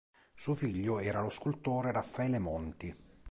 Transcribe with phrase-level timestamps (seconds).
[0.33, 2.97] Suo figlio era lo scultore Raffaele Monti.